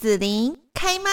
[0.00, 1.10] 子琳开麦。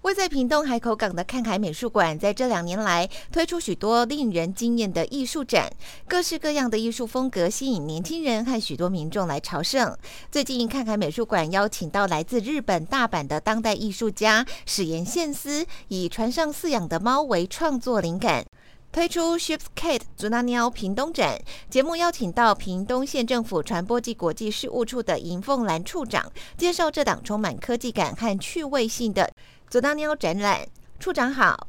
[0.00, 5.70] 位在屏东海口港的看海美术馆，在这两年来推出许多令人惊艳的艺术展，
[6.08, 9.94] 各式各样的艺术风格吸引年轻人和许多民众来朝圣。
[10.30, 18.46] 最近，看海美术馆邀请到来自日本大阪的当代艺术家矢田宪司，以船上饲养的猫为创作灵感，
[18.92, 21.40] 推出 Ship's Kate 祖纳喵屏东展。
[21.70, 29.32] 节目邀请到屏东县政府传播暨国际事务处的尹凤兰处长，介绍这档充满科技感和趣味性的。
[29.70, 30.66] 祖纳喵展览，
[31.00, 31.68] 处长好。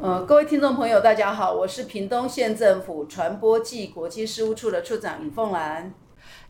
[0.00, 5.92] 呃，各位听众朋友，大家好，我是屏东县政府传播暨国际事务处的处长尹凤兰。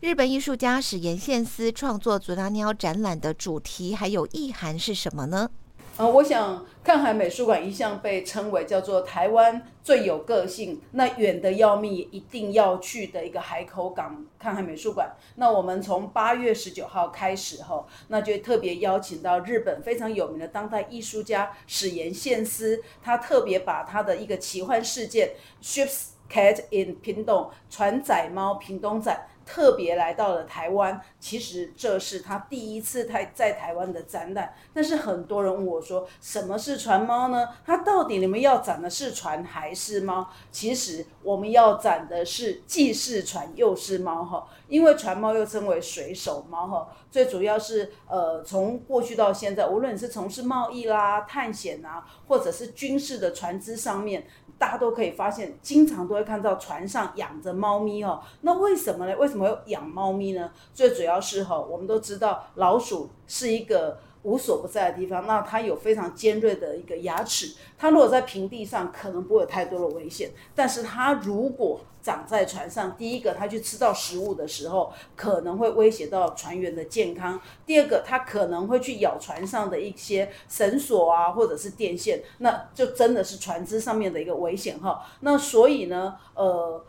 [0.01, 5.49] 日本艺术家矢岩宪司创作祖纳喵展览的主题还有意涵是什么呢？
[5.97, 15.11] 呃，我想看海美术馆一向被称为叫做台湾最有个性、那远的要命一定要去的一个海口港看海美术馆。
[15.35, 25.31] 那我们从八月十九号开始后，那就特别邀请到日本非常有名的当代艺术家矢田宪司，他特别把他的一个奇幻事件
[25.63, 29.27] 《Ship's Cat in 屏东船仔猫屏东展》。
[29.51, 34.53] 特别来到了台湾，其实这是他第一次在在台湾的展览。
[34.73, 37.49] 但是很多人问我说，什么是船猫呢？
[37.65, 40.25] 它到底你们要展的是船还是猫？
[40.51, 46.87] 其实我们要展的是既是船又是猫哈，因为船猫又称为水手猫哈。
[47.11, 54.25] 最主要是呃，从过去到现在，无论是从事贸易啦、探险啊，或者是军事的船只上面。
[54.57, 58.21] 大家都可以发现，经常都会看到船上养着猫咪哦。
[58.41, 59.17] 那为什么呢？
[59.17, 60.51] 为什么要养猫咪呢？
[60.73, 67.55] 最主要是哈，我们都知道老鼠是一个无所不在的地方，那它有非常尖锐的一个牙齿。
[67.77, 70.31] 它如果在平地上，可能不会有太多的危险。
[70.53, 85.03] 但是它如果长在船上，第一个，它去吃到食物的时候，可能会威胁到船员的健康；第二个，它可能会去咬船上的一些绳索啊，或者是电线，那就真的是船只上面的一个危险哈。
[85.21, 86.83] 那所以呢，呃。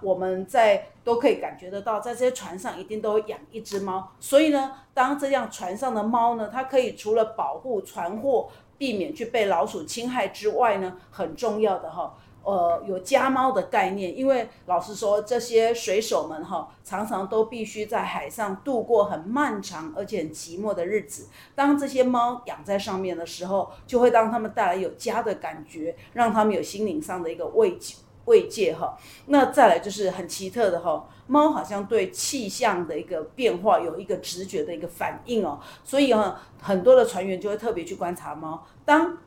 [0.00, 21.28] 我们在都可以感觉得到，在这些船上一定都养一只猫，所以呢，当这样船上的猫呢，它可以除了保护船货，避免去被老鼠侵害之外呢，很重要的哈，呃，有家猫的概念，因为老实说，这些水手们哈，常常都必须在海上度过很漫长而且很寂寞的日子。
[21.54, 27.96] 当这些猫养在上面的时候，就会让他们带来有家的感觉，让他们有心灵上的一个慰藉。
[28.28, 28.96] 慰藉哈，
[29.26, 39.18] 那再来就是很奇特的哈，猫好像对气象的一个变化有一个直觉的一个反应哦，所以哈，很多的船员就会特别去观察猫，当。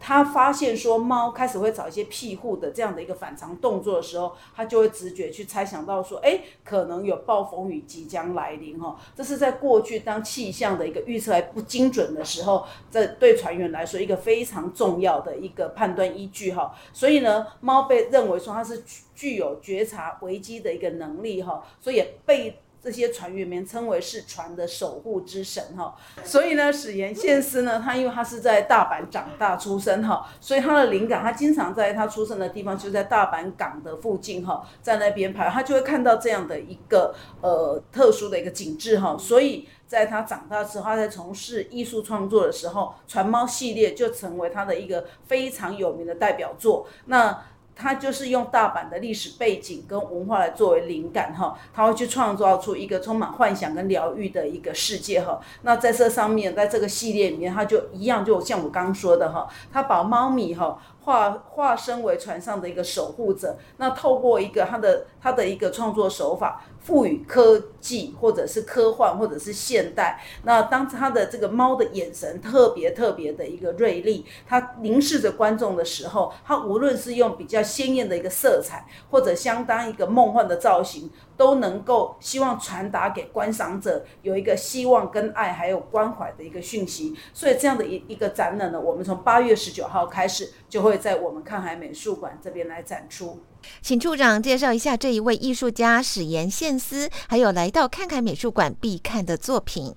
[0.00, 8.98] 他发现说猫开始会找一些庇护的这样的一个反常动作的时候，他就会直觉去猜想到说，哎，可能有暴风雨即将来临哈。
[9.14, 16.74] 这是在过去当气象的一个预测还不精准的时候，这对船员来说一个非常重要的一个判断依据哈。
[16.92, 18.82] 所以呢，猫被认为说它是
[19.14, 22.58] 具有觉察危机的一个能力哈，所以被。
[22.82, 46.86] 这些船员们称为是船的守护之神哈，所以呢，矢田宪司呢，他因为他是在大阪长大出生哈，所以他的灵感，他经常在他出生的地方，就在大阪港的附近哈，在那边拍，他就会看到这样的一个呃特殊的一个景致哈，所以在他长大之后，他在从事艺术创作的时候，船猫系列就成为他的一个非常有名的代表作。
[47.06, 47.44] 那
[47.80, 55.40] 他就是用大阪的历史背景跟文化来作为灵感哈，他会去创造出一个充满幻想跟疗愈的一个世界哈。
[55.62, 66.62] 那在这上面，在这个系列里面，他就一样，就像我刚说的哈，他把猫咪哈化化身为船上的一个守护者，那透过一个他的他的一个创作手法。
[66.80, 70.18] 赋予科技，或者是科幻，或者是现代。
[70.44, 87.14] 那当他的这个猫的眼神特别特别的一个锐利，他凝视着观众的时候，他无论是用比较鲜艳的一个色彩，或者相当一个梦幻的造型，都能够希望传达给观赏者有一个希望跟爱还有关怀的一个讯息。
[87.34, 93.40] 所以这样的一一个展览呢，我们从八月十九号开始就会在我们看海美术馆这边来展出。
[93.82, 99.94] 请处长介绍一下这一位艺术家史岩宪司，还有来到看海美术馆必看的作品。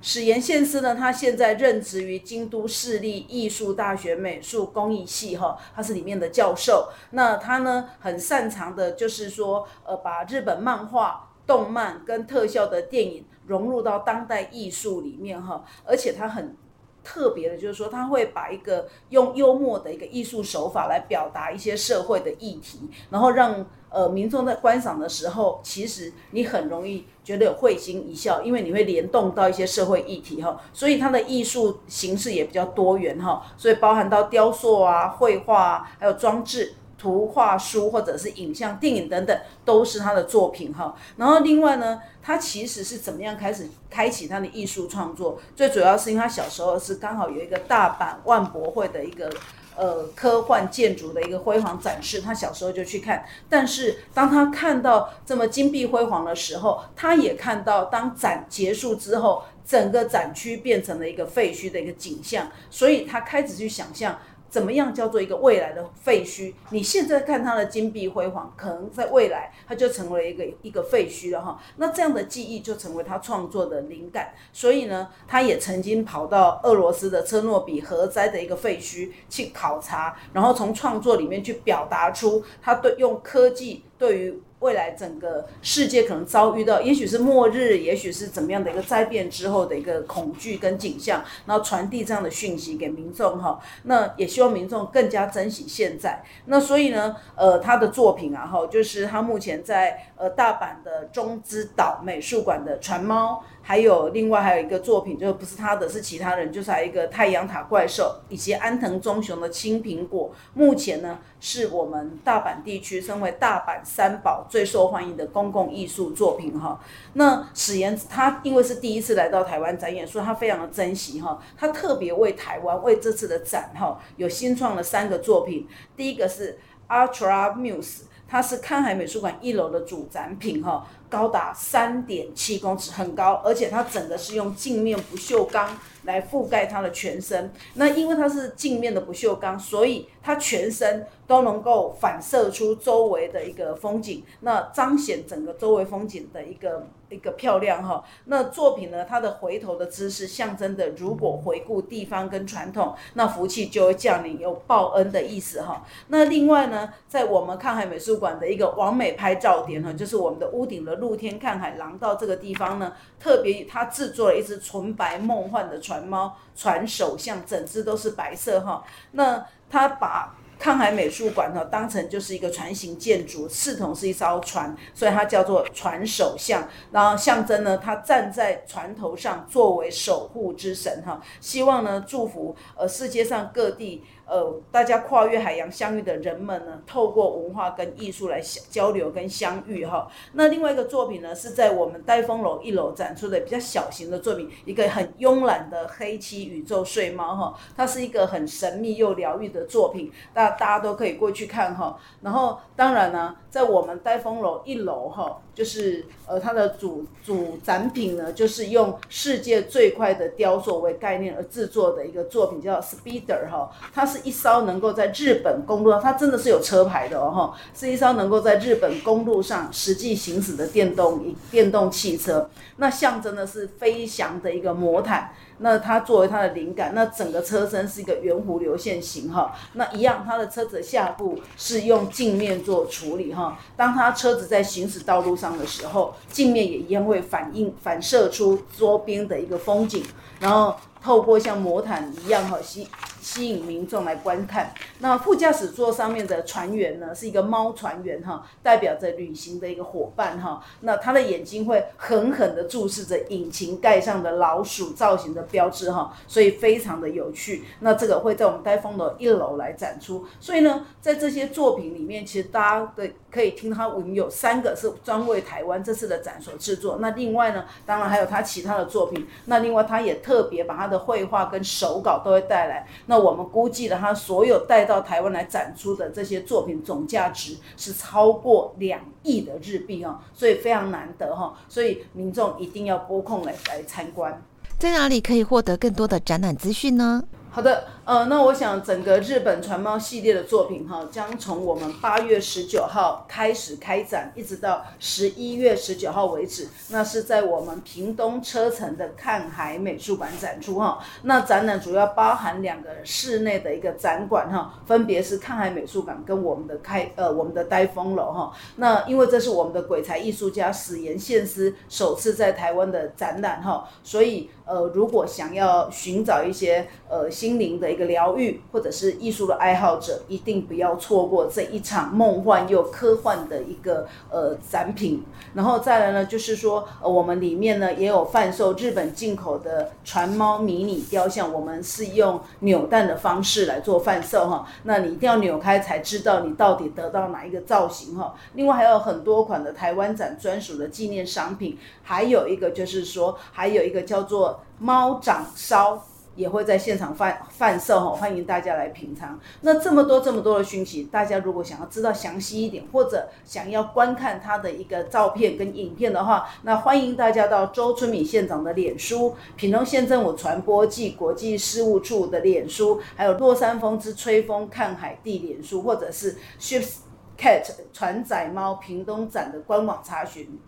[0.00, 6.90] 史岩宪司呢，他现在任职于京都市立艺术大学美术工艺系，哈，他是里面的教授。
[7.10, 16.56] 那他呢，很擅长的就是说，呃，把日本漫画、动漫跟特效的电影融入到当代艺术里面，哈，而且他很。
[17.04, 30.60] 特别的，就是说他会把一个用幽默的一个艺术手法来表达一些社会的议题，然后让呃民众在观赏的时候，其实你很容易觉得有会心一笑，因为你会联动到一些社会议题哈。
[30.72, 36.74] 所以它的艺术形式也比较多元哈，所以包含到雕塑啊、绘画啊，还有装置。
[37.04, 40.96] 图画书或者是影像、电影等等，都是他的作品哈。
[41.18, 45.38] 然后另外呢，他其实是怎么样开始开启他的艺术创作？
[45.54, 49.30] 最主要是因为他小时候是刚好有一个大阪万博会的一个
[49.76, 53.26] 呃科幻建筑的一个辉煌展示，他小时候就去看。
[53.50, 64.18] 但是当他看到这么金碧辉煌的时候，他也看到当展结束之后，整个展区变成了一个废墟的一个景象，所以他开始去想象。
[64.54, 66.54] 怎么样叫做一个未来的废墟？
[66.70, 71.60] 你现在看它的金碧辉煌，可能在未来它就成为一个一个废墟了哈。
[71.78, 74.32] 那这样的记忆就成为他创作的灵感。
[74.52, 84.40] 所以呢，他也曾经跑到俄罗斯的车诺比核灾的一个废墟去考察，然后从创作里面去表达出他对用科技对于。
[84.64, 93.60] 未来整个世界可能遭遇到，也许是末日，也许是怎么样的一个灾变之后的一个恐惧跟景象，然后传递这样的讯息给民众哈。
[93.82, 96.24] 那也希望民众更加珍惜现在。
[96.46, 103.44] 那所以呢，呃，他的作品啊哈，就是他目前在呃大阪的中之岛美术馆的船猫。
[103.66, 110.30] 还有另外还有一个作品，就是不是他的，是其他人，就是还有一个太阳塔怪兽，以及安藤忠雄的青苹果。
[110.52, 116.78] 目前呢，是我们大阪地区称为大阪三宝最受欢迎的公共艺术作品哈。
[117.14, 121.40] 那史妍他因为是第一次来到台湾展演，所以他非常的珍惜哈。
[121.56, 125.66] 他特别为台湾为这次的展哈，有新创了三个作品。
[125.96, 130.86] 第一个是 Ultra Muse，它是看海美术馆一楼的主展品哈。
[131.14, 137.52] 高达三点七公尺，很高，而且它整个是用镜面不锈钢来覆盖它的全身。
[137.74, 148.02] 那因为它是镜面的不锈钢，所以它全身都能够反射出周围的一个风景，那彰显整个周围风景的一个一个漂亮哈。
[148.24, 155.84] 那作品呢，它的回头的姿势象征的，如果回顾地方跟传统，那福气就会降临，有报恩的意思哈。
[156.08, 160.94] 那另外呢，在我们看海美术馆的一个完美拍照点哈，就是我们的屋顶的。
[161.04, 168.82] 露天看海廊道这个地方呢，特别它制作了一只纯白梦幻的船猫，船首像，整只都是白色哈。
[169.10, 170.34] 那它把
[170.64, 184.02] 看海美术馆呢当成就是一个船型建筑，视同是一艘船，所以它叫做船首像，然后象征呢他站在船头上作为守护之神哈，希望呢祝福呃世界上各地。
[184.26, 188.40] 呃，大家跨越海洋相遇的人们呢，透过文化跟艺术来
[188.70, 190.10] 交流跟相遇哈。
[190.32, 197.54] 那另外一个作品呢，是在我们呆风楼一楼展出的比较小型的作品，一个很慵懒的黑漆宇宙睡猫哈。
[197.76, 201.96] 它是一个很神秘又疗愈的作品，大大家都可以过去看哈。
[202.22, 214.24] 然后当然呢，在我们呆风楼一楼哈，就是呃它的主主展品呢，就是用世界最快的雕塑为概念而制作的一个作品，叫 Speeder 哈，它是。
[214.24, 225.32] 一艘能够在日本公路上，它真的是有车牌的哦，是一艘能够在日本公路上实际行驶的电动电动汽车，那象征的是飞翔的一个魔毯。
[225.58, 240.02] 那它作为它的灵感，那整个车身是一个圆弧流线型哈，那一样它的车子下部是用镜面做处理哈，当它车子在行驶道路上的时候，镜面也一样会反映反射出桌边的一个风景，
[240.40, 242.88] 然后透过像魔毯一样哈吸
[243.24, 244.74] 吸引民众来观看。
[244.98, 255.42] 那副驾驶座上面的船员呢，是一个猫船员哈，代表着旅行的一个伙伴哈，那他的眼睛会狠狠地注视着引擎盖上的老鼠造型的。
[255.54, 257.62] 标志哈，所以非常的有趣。
[257.78, 260.26] 那这个会在我们呆风楼一楼来展出。
[260.40, 266.98] 所以呢，在这些作品里面，其实大家的可以听他，我们有三个是专为台湾这次的展所制作。
[267.00, 269.28] 那另外呢，当然还有他其他的作品。
[269.44, 272.88] 那另外他也特别把他的绘画跟手稿都会带来。
[273.06, 281.54] 那我们估计了他所有带到台湾来展出的这些作品总价值是超过两亿的日币哦，所以非常难得哈。
[281.68, 284.42] 所以民众一定要拨空来来参观。
[284.78, 287.22] 在哪里可以获得更多的展览资讯呢？
[287.50, 296.68] 好的，呃，那我想整个日本船猫系列的作品哈，将从我们八月十九号开始开展，一直到十一月十九号为止。
[296.90, 300.98] 那是在我们屏东车城的看海美术馆展出哈。
[301.22, 308.52] 那展览主要包含两个室内的一个展馆哈，分别是看海美术馆跟我们的开呃我们的呆风楼哈。
[308.76, 317.93] 那因为这是我们的鬼才艺术家史岩宪司首次在台湾的展览哈，所以呃如果想要寻找一些呃心灵的。
[317.94, 325.22] 一个疗愈或者是艺术的爱好者，一定不要错过这一场梦幻又科幻的一个呃展品。
[325.54, 334.66] 然后再来呢，就是说呃我们里面呢也有贩售日本进口的船猫迷你雕像，我们是用扭蛋的方式来做贩售哈。
[334.82, 338.34] 那你一定要扭开才知道你到底得到哪一个造型哈。
[338.54, 346.04] 另外还有很多款的台湾展专属的纪念商品，还有一个就是说还有一个叫做猫掌烧。
[346.36, 349.38] 也会在现场贩贩售哈，欢迎大家来品尝。
[349.60, 366.96] 那这么多这么多的讯息，大家如果想要知道详细一点，或者想要观看他的一个照片跟影片的话，那欢迎大家到周春米县长的脸书、屏东县政府传播暨国际事务处的脸书，还有落山风之吹风看海地脸书，或者是 Ships
[367.38, 370.58] Cat 船仔猫屏东展的官网查询。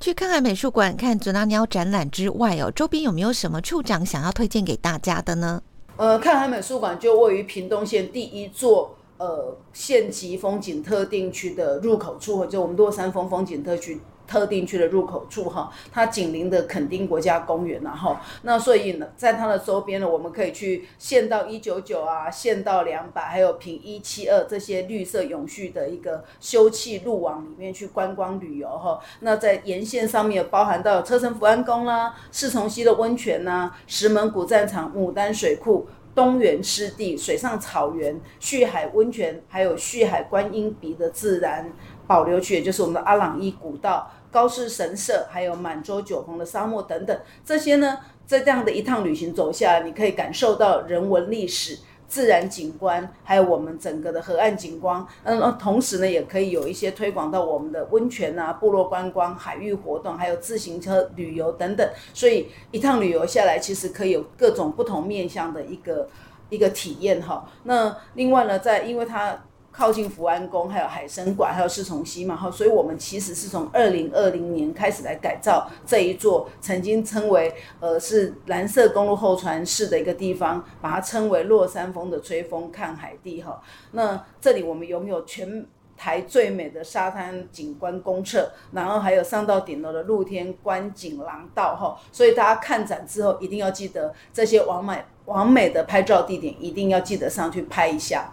[0.00, 5.62] 去看看美术馆看祖纳鸟展览之外哦，周边有没有什么处长想要推荐给大家的呢？
[5.98, 14.00] 呃，看海美术馆就位于屏东县第一座呃县级风景特定区的入口处，就我们洛山峰风景特区。
[14.30, 29.00] 特定区的入口处哈，它紧邻的垦丁国家公园然后，那所以呢，在它的周边呢，我们可以去县道一九九啊，县道两百，还有平一七二这些绿色永续的一个休憩路网里面去观光旅游哈。
[29.18, 41.72] 那在沿线上面包含到车城福安宫啦、四重溪的温泉呐、石门古战场、牡丹水库、东源湿地、水上草原、旭海温泉，还有旭海观音鼻的自然
[42.06, 44.08] 保留区，也就是我们的阿朗伊古道。
[44.30, 55.04] 高士神社，还有满洲九峰的沙漠等等，这些呢，在这样的一趟旅行走下来，你可以感受到人文历史、自然景观，还有我们整个的河岸景观。
[55.24, 61.88] 嗯，同时呢，也可以有一些推广到我们的温泉啊、部落观光、海域活动，还有自行车旅游等等。
[62.14, 66.08] 所以一趟旅游下来，其实可以有各种不同面向的一个
[66.50, 67.48] 一个体验哈。
[67.64, 69.42] 那另外呢，在因为它。
[69.72, 83.62] 靠近福安宫，还有海生馆，还有四重溪嘛，哈，所以我们其实是从二零二零年开始来改造这一座曾经称为呃是蓝色公路候船室的一个地方，把它称为落山风的吹风看海地哈。
[83.92, 85.64] 那这里我们拥有全
[85.96, 98.32] 台最美的沙滩景观公厕，然后还有上到顶楼的露天观景廊道哈，所以大家看展之后一定要记得这些完美完美的拍照地点，一定要记得上去拍一下。